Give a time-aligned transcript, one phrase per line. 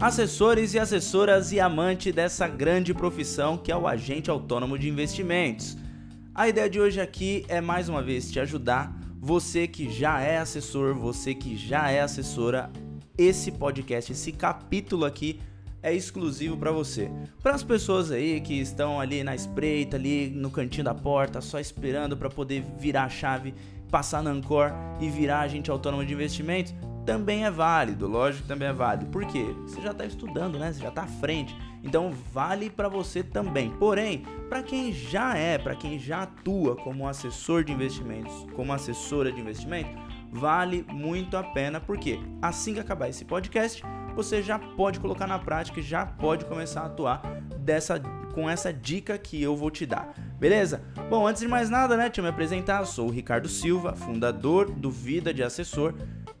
[0.00, 5.76] Assessores e assessoras e amante dessa grande profissão que é o agente autônomo de investimentos.
[6.32, 10.38] A ideia de hoje aqui é mais uma vez te ajudar, você que já é
[10.38, 12.70] assessor, você que já é assessora,
[13.18, 15.40] esse podcast, esse capítulo aqui
[15.82, 17.10] é exclusivo para você.
[17.42, 21.58] Para as pessoas aí que estão ali na espreita, ali no cantinho da porta, só
[21.58, 23.52] esperando para poder virar a chave,
[23.90, 26.72] passar na Ancor e virar agente autônomo de investimentos,
[27.08, 29.06] também é válido, lógico que também é válido.
[29.06, 29.46] Por quê?
[29.62, 30.70] Você já está estudando, né?
[30.70, 31.56] Você já está à frente.
[31.82, 33.70] Então vale para você também.
[33.70, 39.32] Porém, para quem já é, para quem já atua como assessor de investimentos, como assessora
[39.32, 39.90] de investimentos,
[40.30, 43.82] vale muito a pena, porque assim que acabar esse podcast,
[44.14, 47.22] você já pode colocar na prática, já pode começar a atuar
[47.58, 47.98] dessa
[48.34, 50.14] com essa dica que eu vou te dar.
[50.38, 50.82] Beleza?
[51.08, 52.80] Bom, antes de mais nada, né, deixa eu me apresentar.
[52.80, 55.94] Eu sou o Ricardo Silva, fundador do Vida de Assessor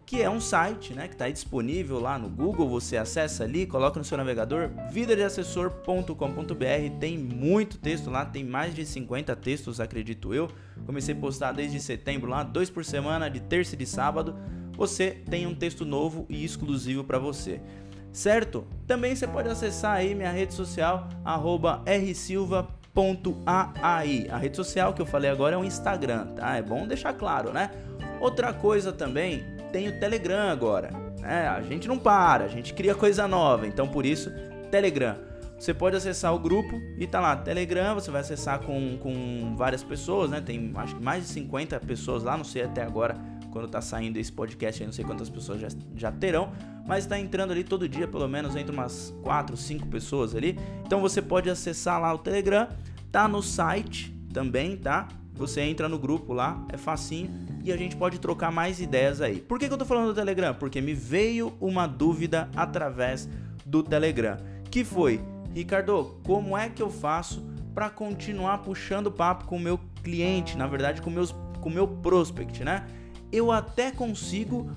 [0.08, 2.66] que é um site né, que está disponível lá no Google.
[2.70, 6.98] Você acessa ali, coloca no seu navegador vidadeassessor.com.br.
[6.98, 10.48] Tem muito texto lá, tem mais de 50 textos, acredito eu.
[10.86, 14.34] Comecei a postar desde setembro lá, dois por semana, de terça e de sábado.
[14.78, 17.60] Você tem um texto novo e exclusivo para você.
[18.10, 18.66] Certo?
[18.86, 21.06] Também você pode acessar aí minha rede social,
[21.86, 22.66] rsilva.ai.
[24.30, 26.56] A rede social que eu falei agora é o Instagram, tá?
[26.56, 27.70] É bom deixar claro, né?
[28.20, 30.90] Outra coisa também, tem o Telegram agora.
[31.20, 31.46] Né?
[31.48, 33.66] A gente não para, a gente cria coisa nova.
[33.66, 34.30] Então, por isso,
[34.70, 35.16] Telegram.
[35.58, 39.82] Você pode acessar o grupo e tá lá, Telegram, você vai acessar com, com várias
[39.82, 40.40] pessoas, né?
[40.40, 43.16] Tem acho que mais de 50 pessoas lá, não sei até agora,
[43.50, 46.52] quando tá saindo esse podcast, aí não sei quantas pessoas já, já terão,
[46.86, 50.56] mas tá entrando ali todo dia, pelo menos entre umas 4, 5 pessoas ali.
[50.86, 52.68] Então você pode acessar lá o Telegram,
[53.10, 55.08] tá no site também, tá?
[55.34, 57.28] Você entra no grupo lá, é facinho
[57.64, 59.40] e a gente pode trocar mais ideias aí.
[59.40, 60.54] Por que, que eu tô falando do Telegram?
[60.54, 63.28] Porque me veio uma dúvida através
[63.66, 64.36] do Telegram,
[64.70, 65.20] que foi,
[65.52, 67.44] Ricardo, como é que eu faço
[67.74, 72.62] para continuar puxando papo com o meu cliente, na verdade com meus com meu prospect,
[72.62, 72.86] né?
[73.32, 74.70] Eu até consigo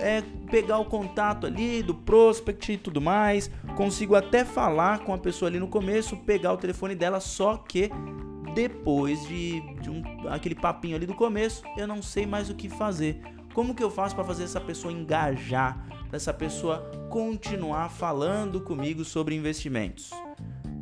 [0.00, 5.18] é, pegar o contato ali do prospect e tudo mais, consigo até falar com a
[5.18, 7.88] pessoa ali no começo, pegar o telefone dela, só que
[8.56, 12.70] depois de, de um, aquele papinho ali do começo, eu não sei mais o que
[12.70, 13.20] fazer.
[13.52, 19.04] Como que eu faço para fazer essa pessoa engajar, para essa pessoa continuar falando comigo
[19.04, 20.10] sobre investimentos?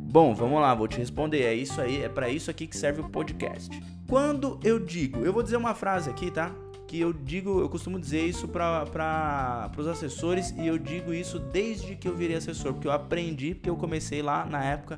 [0.09, 1.41] Bom, vamos lá, vou te responder.
[1.41, 3.69] É isso aí, é para isso aqui que serve o podcast.
[4.07, 6.55] Quando eu digo, eu vou dizer uma frase aqui, tá?
[6.87, 11.97] Que eu digo, eu costumo dizer isso para os assessores e eu digo isso desde
[11.97, 14.97] que eu virei assessor, porque eu aprendi, porque eu comecei lá na época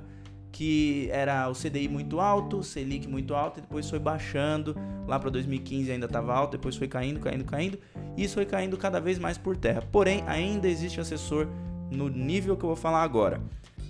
[0.57, 4.75] que era o CDI muito alto, Selic muito alto, e depois foi baixando,
[5.07, 7.77] lá para 2015 ainda estava alto, depois foi caindo, caindo, caindo,
[8.17, 9.83] e isso foi caindo cada vez mais por terra.
[9.91, 11.47] Porém, ainda existe assessor
[11.91, 13.39] no nível que eu vou falar agora.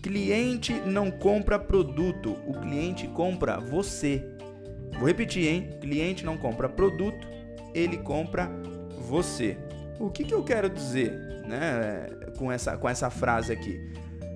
[0.03, 4.21] Cliente não compra produto, o cliente compra você.
[4.99, 5.69] Vou repetir, hein?
[5.79, 7.29] Cliente não compra produto,
[7.73, 8.51] ele compra
[9.07, 9.57] você.
[10.01, 11.13] O que, que eu quero dizer
[11.47, 12.07] né,
[12.37, 13.79] com, essa, com essa frase aqui?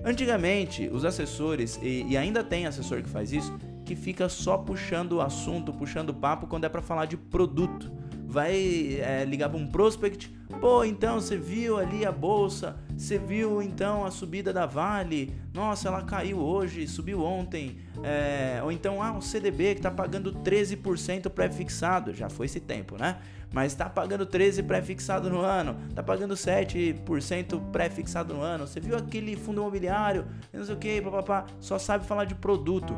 [0.04, 5.12] Antigamente, os assessores, e, e, ainda tem assessor que faz isso, que fica só puxando
[5.12, 7.92] o assunto, puxando o papo quando é para falar de produto.
[8.32, 13.60] Vai é, ligar para um prospect, pô, então você viu ali a bolsa, você viu
[13.60, 19.12] então a subida da Vale, nossa, ela caiu hoje, subiu ontem, é, ou então ah,
[19.12, 23.18] o CDB que está pagando 13% pré-fixado, já foi esse tempo, né?
[23.52, 28.66] mas está pagando 13 pré-fixado no ano, está pagando 7% pré-fixado no ano.
[28.66, 32.94] Você viu aquele fundo imobiliário, não sei o que, papapá, só sabe falar de produto.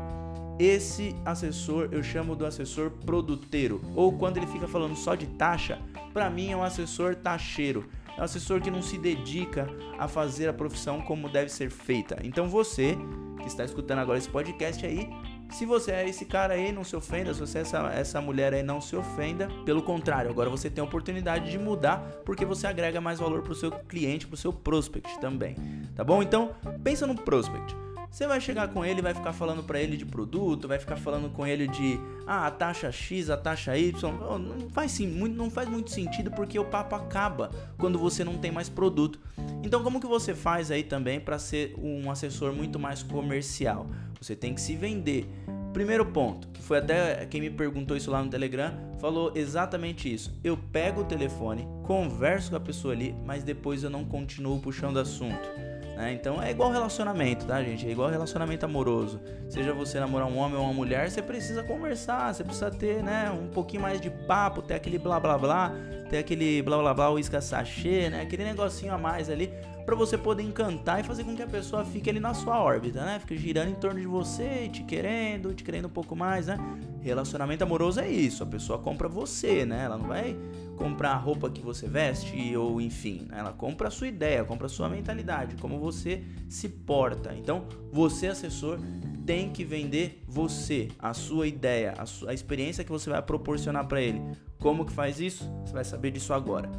[0.57, 5.79] Esse assessor eu chamo do assessor produteiro, ou quando ele fica falando só de taxa,
[6.13, 7.89] para mim é um assessor taxeiro.
[8.17, 9.67] É um assessor que não se dedica
[9.99, 12.17] a fazer a profissão como deve ser feita.
[12.23, 12.97] Então você
[13.41, 15.09] que está escutando agora esse podcast aí,
[15.49, 17.33] se você é esse cara aí, não se ofenda.
[17.33, 19.47] Se você é essa, essa mulher aí, não se ofenda.
[19.65, 23.51] Pelo contrário, agora você tem a oportunidade de mudar porque você agrega mais valor para
[23.51, 25.55] o seu cliente, para o seu prospect também.
[25.95, 26.23] Tá bom?
[26.23, 27.75] Então, pensa no prospect.
[28.15, 31.29] Você vai chegar com ele, vai ficar falando para ele de produto, vai ficar falando
[31.29, 33.91] com ele de ah, a taxa X, a taxa Y.
[34.39, 38.37] Não faz, sim, muito, não faz muito sentido porque o papo acaba quando você não
[38.37, 39.19] tem mais produto.
[39.61, 43.85] Então, como que você faz aí também para ser um assessor muito mais comercial?
[44.21, 45.29] Você tem que se vender.
[45.73, 50.33] Primeiro ponto, que foi até quem me perguntou isso lá no Telegram, falou exatamente isso.
[50.41, 54.99] Eu pego o telefone, converso com a pessoa ali, mas depois eu não continuo puxando
[54.99, 55.64] assunto.
[55.95, 56.13] Né?
[56.13, 57.87] Então é igual relacionamento, tá, gente?
[57.87, 59.21] É igual relacionamento amoroso.
[59.47, 63.31] Seja você namorar um homem ou uma mulher, você precisa conversar, você precisa ter, né,
[63.31, 65.71] um pouquinho mais de papo, ter aquele blá blá blá.
[66.09, 68.21] ter aquele blá blá blá, uísca sachê, né?
[68.21, 69.51] Aquele negocinho a mais ali
[69.85, 73.05] para você poder encantar e fazer com que a pessoa fique ali na sua órbita,
[73.05, 73.19] né?
[73.19, 76.57] Fique girando em torno de você, te querendo, te querendo um pouco mais, né?
[77.01, 79.83] Relacionamento amoroso é isso, a pessoa compra você, né?
[79.85, 80.35] Ela não vai
[80.75, 83.39] comprar a roupa que você veste ou enfim, né?
[83.39, 87.33] ela compra a sua ideia, compra a sua mentalidade, como você se porta.
[87.33, 88.79] Então, você assessor
[89.25, 93.87] tem que vender você, a sua ideia, a, sua, a experiência que você vai proporcionar
[93.87, 94.21] para ele.
[94.59, 95.49] Como que faz isso?
[95.65, 96.69] Você vai saber disso agora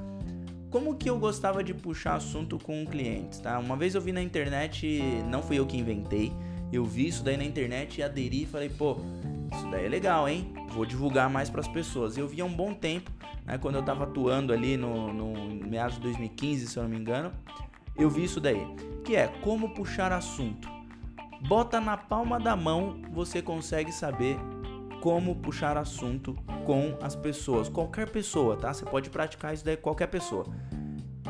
[0.70, 3.58] como que eu gostava de puxar assunto com clientes, tá?
[3.58, 6.32] Uma vez eu vi na internet, não fui eu que inventei,
[6.72, 8.96] eu vi isso daí na internet e aderi e falei, pô,
[9.52, 10.52] isso daí é legal, hein?
[10.70, 12.16] Vou divulgar mais para as pessoas.
[12.18, 13.10] Eu vi há um bom tempo,
[13.44, 16.96] né, quando eu estava atuando ali no, no meados de 2015, se eu não me
[16.96, 17.32] engano,
[17.96, 18.66] eu vi isso daí,
[19.04, 20.68] que é como puxar assunto.
[21.46, 24.36] Bota na palma da mão, você consegue saber
[25.06, 28.74] como puxar assunto com as pessoas, qualquer pessoa, tá?
[28.74, 30.44] Você pode praticar isso daí qualquer pessoa.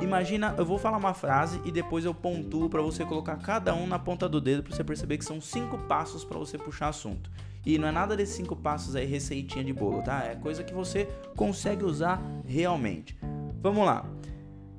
[0.00, 3.86] Imagina, eu vou falar uma frase e depois eu pontuo para você colocar cada um
[3.86, 7.30] na ponta do dedo para você perceber que são cinco passos para você puxar assunto.
[7.66, 10.24] E não é nada desses cinco passos aí receitinha de bolo, tá?
[10.24, 11.06] É coisa que você
[11.36, 13.14] consegue usar realmente.
[13.60, 14.06] Vamos lá.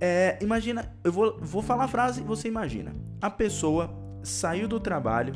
[0.01, 2.95] É, imagina, eu vou, vou falar a frase e você imagina.
[3.21, 5.35] A pessoa saiu do trabalho,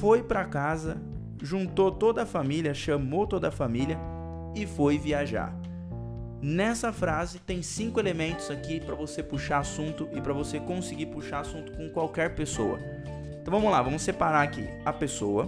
[0.00, 1.00] foi para casa
[1.42, 3.98] juntou toda a família, chamou toda a família
[4.54, 5.54] e foi viajar.
[6.42, 11.40] Nessa frase tem cinco elementos aqui para você puxar assunto e para você conseguir puxar
[11.40, 12.78] assunto com qualquer pessoa.
[13.40, 15.46] Então vamos lá, vamos separar aqui a pessoa.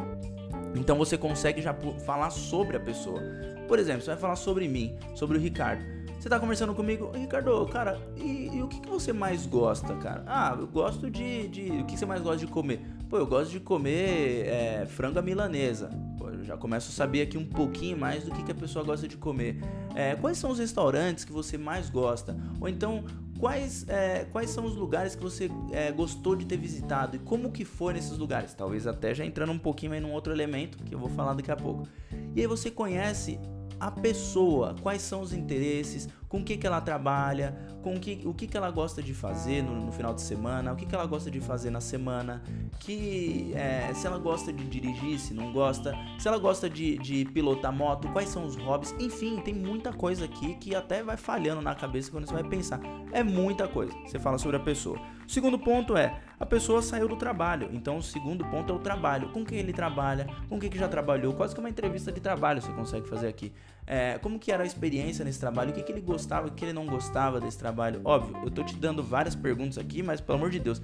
[0.74, 1.74] Então você consegue já
[2.04, 3.22] falar sobre a pessoa.
[3.66, 5.82] Por exemplo, você vai falar sobre mim, sobre o Ricardo.
[6.18, 10.22] Você tá conversando comigo, Ricardo, cara, e, e o que, que, você mais gosta, cara?
[10.26, 11.80] Ah, eu gosto de, de.
[11.80, 12.80] O que você mais gosta de comer?
[13.12, 15.90] Pô, eu gosto de comer é, frango à milanesa.
[16.16, 18.82] Pô, eu já começo a saber aqui um pouquinho mais do que, que a pessoa
[18.82, 19.60] gosta de comer.
[19.94, 22.34] É, quais são os restaurantes que você mais gosta?
[22.58, 23.04] Ou então,
[23.38, 27.52] quais, é, quais são os lugares que você é, gostou de ter visitado e como
[27.52, 28.54] que foi nesses lugares?
[28.54, 31.50] Talvez até já entrando um pouquinho aí num outro elemento que eu vou falar daqui
[31.50, 31.86] a pouco.
[32.34, 33.38] E aí você conhece
[33.78, 38.22] a pessoa, quais são os interesses, com o que, que ela trabalha, com o que,
[38.24, 40.94] o que, que ela gosta de fazer no, no final de semana, o que, que
[40.94, 42.42] ela gosta de fazer na semana,
[42.80, 47.26] que é, se ela gosta de dirigir, se não gosta, se ela gosta de, de
[47.26, 51.60] pilotar moto, quais são os hobbies, enfim, tem muita coisa aqui que até vai falhando
[51.60, 52.80] na cabeça quando você vai pensar.
[53.12, 53.92] É muita coisa.
[54.06, 54.98] Você fala sobre a pessoa.
[55.26, 57.68] O segundo ponto é a pessoa saiu do trabalho.
[57.72, 59.28] Então o segundo ponto é o trabalho.
[59.32, 62.60] Com quem ele trabalha, com quem que já trabalhou, quase que uma entrevista de trabalho
[62.60, 63.52] você consegue fazer aqui.
[63.86, 66.64] É, como que era a experiência nesse trabalho, o que, que ele gostava, o que
[66.64, 68.00] ele não gostava desse trabalho.
[68.04, 70.80] Óbvio, eu tô te dando várias perguntas aqui, mas pelo amor de Deus,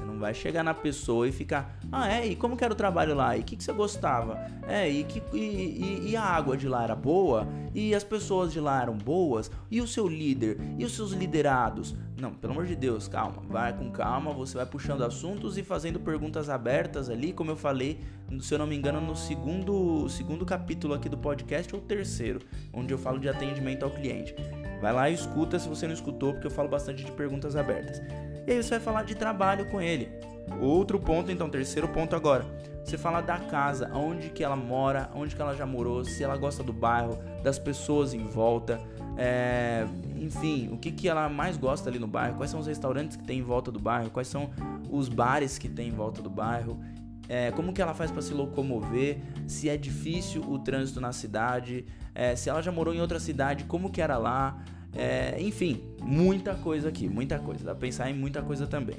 [0.00, 2.76] você não vai chegar na pessoa e ficar, ah, é, e como que era o
[2.76, 3.36] trabalho lá?
[3.36, 4.38] E o que, que você gostava?
[4.66, 7.46] É, e, que, e, e, e, a água de lá era boa?
[7.74, 9.50] E as pessoas de lá eram boas?
[9.70, 10.58] E o seu líder?
[10.78, 11.94] E os seus liderados?
[12.18, 13.42] Não, pelo amor de Deus, calma.
[13.48, 18.00] Vai com calma, você vai puxando assuntos e fazendo perguntas abertas ali, como eu falei,
[18.40, 22.40] se eu não me engano, no segundo, segundo capítulo aqui do podcast ou terceiro,
[22.72, 24.34] onde eu falo de atendimento ao cliente.
[24.80, 28.00] Vai lá e escuta se você não escutou, porque eu falo bastante de perguntas abertas.
[28.50, 30.08] E aí você vai falar de trabalho com ele.
[30.60, 32.44] Outro ponto, então, terceiro ponto agora.
[32.84, 36.36] Você fala da casa, onde que ela mora, onde que ela já morou, se ela
[36.36, 38.80] gosta do bairro, das pessoas em volta,
[39.16, 39.86] é,
[40.16, 43.22] enfim, o que, que ela mais gosta ali no bairro, quais são os restaurantes que
[43.22, 44.50] tem em volta do bairro, quais são
[44.90, 46.76] os bares que tem em volta do bairro,
[47.28, 51.86] é, como que ela faz para se locomover, se é difícil o trânsito na cidade,
[52.12, 54.60] é, se ela já morou em outra cidade, como que era lá,
[54.94, 57.64] é, enfim, muita coisa aqui, muita coisa.
[57.64, 58.96] Dá pra pensar em muita coisa também.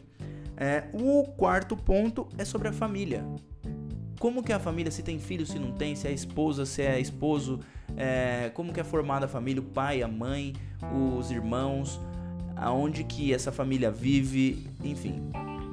[0.57, 3.25] É, o quarto ponto é sobre a família.
[4.19, 6.83] Como que é a família, se tem filho, se não tem, se é esposa, se
[6.83, 7.60] é esposo,
[7.98, 10.53] é, como que é formada a família, o pai, a mãe,
[11.17, 12.00] os irmãos,
[12.55, 15.31] aonde que essa família vive, enfim,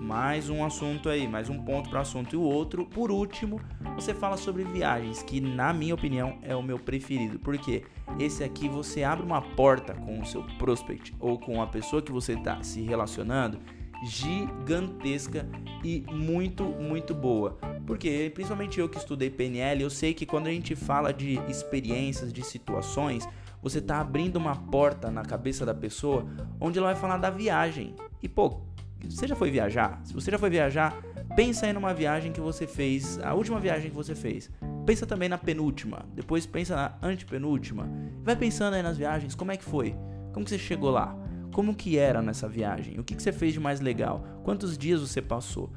[0.08, 2.32] mais um assunto aí, mais um ponto para assunto.
[2.32, 3.60] E o outro, por último,
[3.94, 7.84] você fala sobre viagens, que na minha opinião é o meu preferido, porque
[8.18, 12.10] esse aqui você abre uma porta com o seu prospect ou com a pessoa que
[12.10, 13.60] você está se relacionando
[14.02, 15.46] gigantesca
[15.84, 17.58] e muito, muito boa.
[17.86, 22.32] Porque, principalmente eu que estudei PNL, eu sei que quando a gente fala de experiências,
[22.32, 23.28] de situações,
[23.60, 26.26] você está abrindo uma porta na cabeça da pessoa
[26.58, 27.94] onde ela vai falar da viagem.
[28.22, 28.62] E pô,
[29.04, 30.00] você já foi viajar?
[30.04, 30.96] Se você já foi viajar,
[31.36, 34.50] pensa aí numa viagem que você fez, a última viagem que você fez.
[34.84, 37.88] Pensa também na penúltima, depois pensa na antepenúltima.
[38.22, 39.94] Vai pensando aí nas viagens, como é que foi?
[40.32, 41.16] Como que você chegou lá?
[41.52, 42.98] Como que era nessa viagem?
[42.98, 44.24] O que, que você fez de mais legal?
[44.44, 45.72] Quantos dias você passou?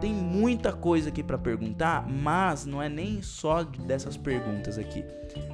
[0.00, 5.04] Tem muita coisa aqui para perguntar, mas não é nem só dessas perguntas aqui.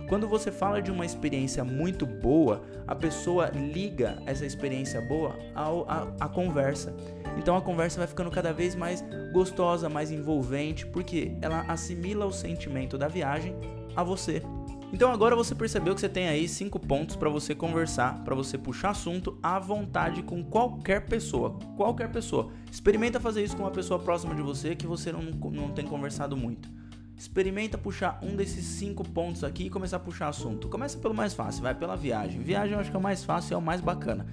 [0.09, 5.37] Quando você fala de uma experiência muito boa, a pessoa liga essa experiência boa
[6.19, 6.95] a conversa.
[7.39, 12.33] Então a conversa vai ficando cada vez mais gostosa, mais envolvente, porque ela assimila o
[12.33, 13.55] sentimento da viagem
[13.95, 14.43] a você.
[14.93, 18.59] Então agora você percebeu que você tem aí cinco pontos para você conversar, para você
[18.59, 22.51] puxar assunto à vontade com qualquer pessoa, qualquer pessoa.
[22.71, 26.37] Experimenta fazer isso com uma pessoa próxima de você que você não, não tem conversado
[26.37, 26.69] muito.
[27.17, 30.69] Experimenta puxar um desses cinco pontos aqui e começar a puxar assunto.
[30.69, 32.41] Começa pelo mais fácil, vai pela viagem.
[32.41, 34.27] Viagem eu acho que é o mais fácil e é o mais bacana.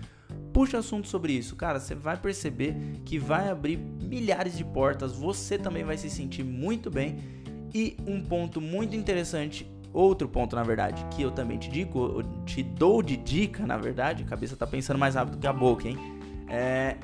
[0.53, 1.79] Puxa assunto sobre isso, cara.
[1.79, 5.11] Você vai perceber que vai abrir milhares de portas.
[5.11, 7.19] Você também vai se sentir muito bem.
[7.73, 12.61] E um ponto muito interessante Outro ponto, na verdade, que eu também te digo, te
[12.61, 15.97] dou de dica, na verdade, a cabeça tá pensando mais rápido que a boca, hein?
[16.47, 16.97] É,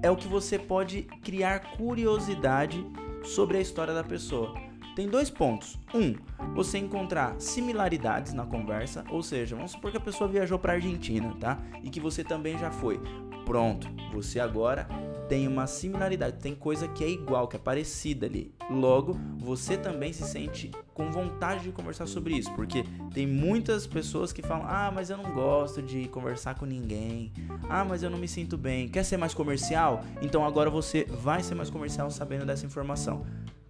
[0.00, 2.86] é o que você pode criar curiosidade
[3.24, 4.54] sobre a história da pessoa.
[4.94, 5.76] Tem dois pontos.
[5.92, 6.14] Um,
[6.54, 11.34] você encontrar similaridades na conversa, ou seja, vamos supor que a pessoa viajou para Argentina,
[11.40, 11.58] tá?
[11.82, 13.00] E que você também já foi.
[13.44, 14.86] Pronto, você agora
[15.28, 18.54] tem uma similaridade, tem coisa que é igual, que é parecida ali.
[18.70, 24.32] Logo, você também se sente com vontade de conversar sobre isso, porque tem muitas pessoas
[24.32, 27.32] que falam: "Ah, mas eu não gosto de conversar com ninguém.
[27.68, 28.88] Ah, mas eu não me sinto bem.
[28.88, 30.02] Quer ser mais comercial?
[30.22, 33.24] Então agora você vai ser mais comercial sabendo dessa informação."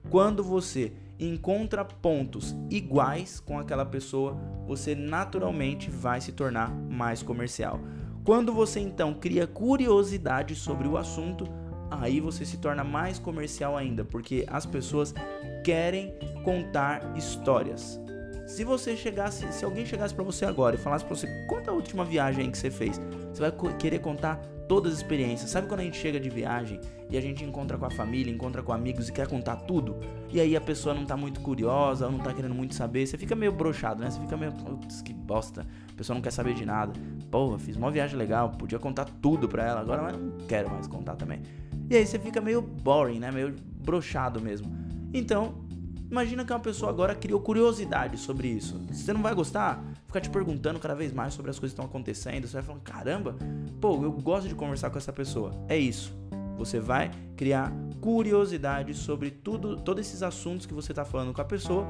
[0.09, 4.37] Quando você encontra pontos iguais com aquela pessoa,
[4.67, 7.81] você naturalmente vai se tornar mais comercial.
[8.27, 11.47] Quando você então cria curiosidade sobre o assunto,
[11.89, 15.15] aí você se torna mais comercial ainda, porque as pessoas
[15.65, 18.01] querem contar histórias.
[18.45, 21.75] Se você chegasse, se alguém chegasse para você agora e falasse para você, conta a
[21.75, 23.01] última viagem que você fez,
[23.33, 25.51] você vai querer contar todas as experiências.
[25.51, 26.81] Sabe quando a gente chega de viagem
[27.11, 29.97] e a gente encontra com a família, encontra com amigos e quer contar tudo?
[30.33, 33.17] E aí a pessoa não tá muito curiosa, ou não tá querendo muito saber, você
[33.17, 34.11] fica meio brochado, né?
[34.11, 35.67] Você fica meio, putz, que bosta.
[35.91, 36.93] A pessoa não quer saber de nada.
[37.31, 40.87] Porra, fiz uma viagem legal, podia contar tudo pra ela, agora eu não quero mais
[40.87, 41.41] contar também.
[41.89, 43.31] E aí você fica meio boring, né?
[43.31, 43.55] Meio
[43.85, 44.75] brochado mesmo.
[45.15, 45.66] Então,
[46.11, 48.79] imagina que uma pessoa agora criou curiosidade sobre isso.
[48.91, 49.83] Você não vai gostar?
[50.07, 52.47] Ficar te perguntando cada vez mais sobre as coisas que estão acontecendo.
[52.47, 53.37] Você vai falando, caramba,
[53.81, 55.53] pô, eu gosto de conversar com essa pessoa.
[55.69, 56.17] É isso.
[56.57, 61.45] Você vai criar curiosidade sobre tudo, todos esses assuntos que você está falando com a
[61.45, 61.87] pessoa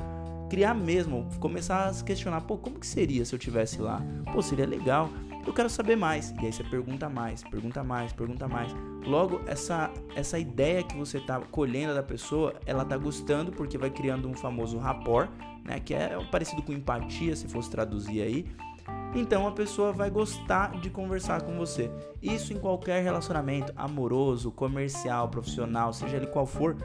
[0.49, 4.02] criar mesmo, começar a se questionar, pô, como que seria se eu tivesse lá?
[4.32, 5.11] Pô, seria legal.
[5.46, 6.34] Eu quero saber mais.
[6.42, 8.74] E aí você pergunta mais, pergunta mais, pergunta mais.
[9.06, 13.90] Logo, essa essa ideia que você tá colhendo da pessoa, ela tá gostando porque vai
[13.90, 15.30] criando um famoso rapport,
[15.64, 18.44] né, que é parecido com empatia, se fosse traduzir aí.
[19.14, 21.90] Então a pessoa vai gostar de conversar com você.
[22.20, 26.76] Isso em qualquer relacionamento, amoroso, comercial, profissional, seja ele qual for,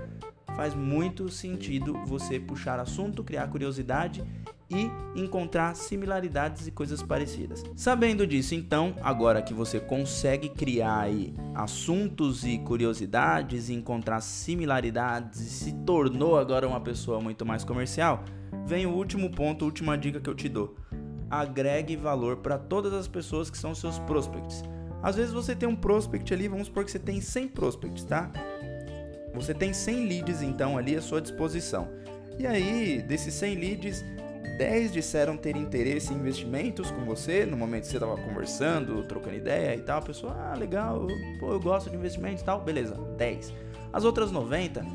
[0.55, 4.23] faz muito sentido você puxar assunto, criar curiosidade
[4.71, 7.63] e encontrar similaridades e coisas parecidas.
[7.75, 15.41] Sabendo disso, então, agora que você consegue criar aí assuntos e curiosidades e encontrar similaridades
[15.41, 18.23] e se tornou agora uma pessoa muito mais comercial,
[18.65, 20.75] vem o último ponto, a última dica que eu te dou.
[21.29, 24.63] Agregue valor para todas as pessoas que são seus prospects.
[25.03, 28.31] Às vezes você tem um prospect ali, vamos supor que você tem 100 prospects, tá?
[29.33, 31.87] Você tem 100 leads então ali à sua disposição.
[32.37, 34.05] E aí, desses 100 leads,
[34.61, 39.35] 10 disseram ter interesse em investimentos com você no momento que você estava conversando, trocando
[39.35, 39.97] ideia e tal.
[39.97, 41.07] A pessoa, ah, legal,
[41.39, 43.51] pô, eu gosto de investimentos e tal, beleza, 10.
[43.91, 44.85] As outras 90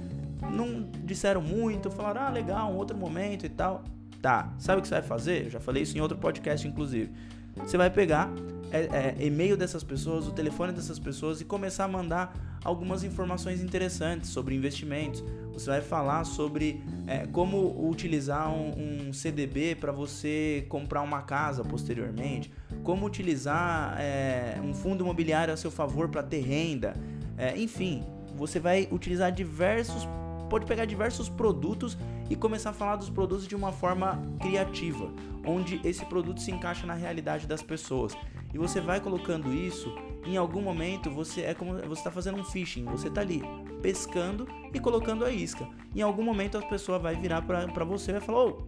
[0.53, 3.83] não disseram muito, falaram, ah, legal, um outro momento e tal.
[4.23, 5.47] Tá, sabe o que você vai fazer?
[5.47, 7.11] Eu já falei isso em outro podcast, inclusive.
[7.57, 8.31] Você vai pegar
[8.71, 13.63] é, é, e-mail dessas pessoas, o telefone dessas pessoas e começar a mandar algumas informações
[13.63, 15.23] interessantes sobre investimentos.
[15.53, 21.65] Você vai falar sobre é, como utilizar um, um CDB para você comprar uma casa
[21.65, 26.95] posteriormente, como utilizar é, um fundo imobiliário a seu favor para ter renda,
[27.39, 28.03] é, enfim,
[28.37, 30.07] você vai utilizar diversos
[30.49, 31.97] pode pegar diversos produtos
[32.29, 35.13] e começar a falar dos produtos de uma forma criativa,
[35.45, 38.17] onde esse produto se encaixa na realidade das pessoas.
[38.53, 42.45] E você vai colocando isso, em algum momento você é como você está fazendo um
[42.45, 43.43] fishing, você está ali
[43.83, 45.69] pescando e colocando a isca.
[45.95, 48.67] Em algum momento a pessoa vai virar para você e vai falar: "Ô,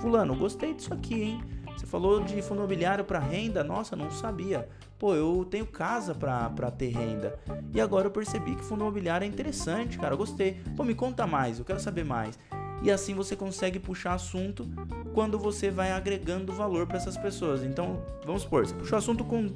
[0.00, 1.55] fulano, gostei disso aqui, hein?
[1.76, 3.62] Você falou de fundo imobiliário para renda?
[3.62, 4.68] Nossa, não sabia.
[4.98, 7.38] Pô, eu tenho casa para ter renda.
[7.74, 10.14] E agora eu percebi que fundo imobiliário é interessante, cara.
[10.14, 10.60] Eu gostei.
[10.76, 12.38] Pô, me conta mais, eu quero saber mais
[12.82, 14.68] e assim você consegue puxar assunto
[15.14, 17.62] quando você vai agregando valor para essas pessoas.
[17.62, 19.50] Então, vamos supor, você puxou assunto com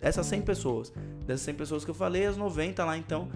[0.00, 0.92] essas 100 pessoas.
[1.26, 3.28] Dessas 100 pessoas que eu falei, as 90 lá então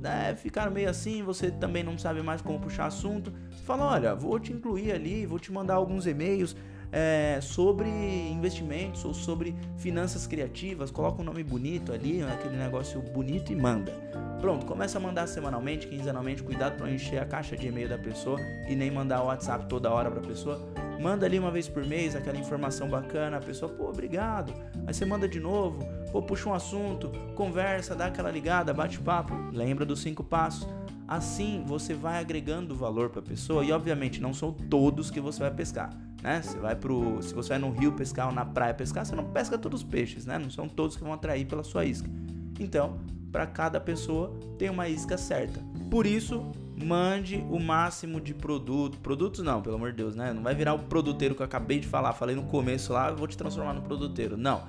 [0.00, 4.14] né, ficaram meio assim, você também não sabe mais como puxar assunto, você fala, olha,
[4.14, 6.56] vou te incluir ali, vou te mandar alguns e-mails
[6.92, 13.52] é, sobre investimentos ou sobre finanças criativas, coloca um nome bonito ali, aquele negócio bonito
[13.52, 13.92] e manda.
[14.40, 18.40] Pronto, começa a mandar semanalmente, quinzenalmente, cuidado para encher a caixa de e-mail da pessoa
[18.68, 20.58] e nem mandar o WhatsApp toda hora para a pessoa.
[20.98, 24.52] Manda ali uma vez por mês aquela informação bacana, a pessoa, pô, obrigado.
[24.86, 25.78] Aí você manda de novo,
[26.10, 30.66] pô, puxa um assunto, conversa, dá aquela ligada, bate papo, lembra dos cinco passos.
[31.10, 35.40] Assim você vai agregando valor para a pessoa e obviamente não são todos que você
[35.40, 35.90] vai pescar
[36.22, 36.42] né?
[36.42, 39.24] Você vai pro, se você vai no rio pescar ou na praia pescar, você não
[39.24, 40.38] pesca todos os peixes, né?
[40.38, 42.08] Não são todos que vão atrair pela sua isca.
[42.58, 42.98] Então,
[43.32, 45.60] para cada pessoa tem uma isca certa.
[45.90, 46.44] Por isso,
[46.76, 50.32] mande o máximo de produto, produtos não, pelo amor de Deus, né?
[50.32, 53.26] Não vai virar o produteiro que eu acabei de falar, falei no começo lá, vou
[53.26, 54.36] te transformar no produteiro.
[54.36, 54.62] Não.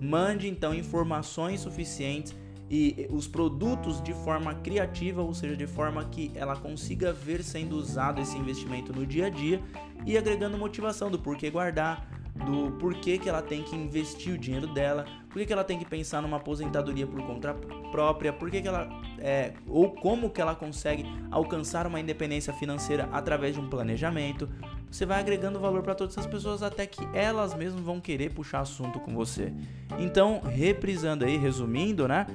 [0.00, 2.34] Mande então informações suficientes
[2.70, 7.76] e os produtos de forma criativa, ou seja, de forma que ela consiga ver sendo
[7.76, 9.60] usado esse investimento no dia a dia
[10.04, 12.06] e agregando motivação do porquê guardar,
[12.44, 15.84] do porquê que ela tem que investir o dinheiro dela, porquê que ela tem que
[15.84, 17.54] pensar numa aposentadoria por conta
[17.90, 23.54] própria, porquê que ela é, ou como que ela consegue alcançar uma independência financeira através
[23.54, 24.48] de um planejamento.
[24.90, 28.60] Você vai agregando valor para todas essas pessoas até que elas mesmas vão querer puxar
[28.60, 29.52] assunto com você.
[29.98, 32.26] Então, reprisando aí, resumindo, né?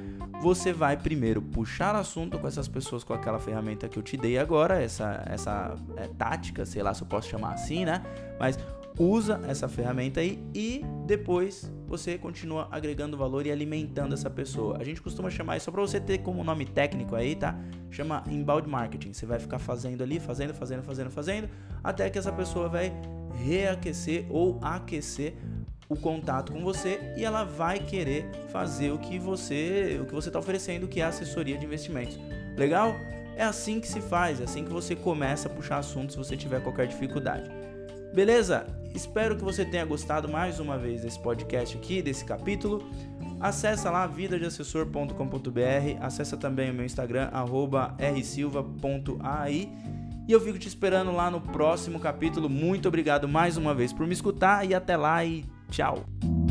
[0.44, 4.38] você vai primeiro puxar assunto com essas pessoas com aquela ferramenta que eu te dei
[4.38, 8.04] agora, essa, essa é, tática, sei lá se eu posso chamar assim, né?
[8.38, 8.60] Mas
[8.98, 14.78] usa essa ferramenta aí e depois você continua agregando valor e alimentando essa pessoa.
[14.80, 17.56] A gente costuma chamar isso só para você ter como nome técnico aí, tá?
[17.92, 19.14] Chama inbound marketing.
[19.14, 21.50] Você vai ficar fazendo ali, fazendo, fazendo, fazendo, fazendo,
[21.84, 22.92] até que essa pessoa vai
[23.46, 25.36] reaquecer ou aquecer
[25.90, 30.30] o contato com você e ela vai querer fazer o que você o que você
[30.30, 32.18] está oferecendo, que é assessoria de investimentos.
[32.58, 32.96] Legal?
[33.36, 36.38] É assim que se faz, é assim que você começa a puxar assuntos se você
[36.38, 37.50] tiver qualquer dificuldade.
[38.14, 38.66] Beleza?
[38.94, 42.84] Espero que você tenha gostado mais uma vez desse podcast aqui, desse capítulo.
[43.40, 47.30] Acesse lá vidadeassessor.com.br, acessa também o meu Instagram
[48.18, 49.70] rsilva.ai
[50.26, 52.50] e eu fico te esperando lá no próximo capítulo.
[52.50, 56.43] Muito obrigado mais uma vez por me escutar e até lá e Tchau!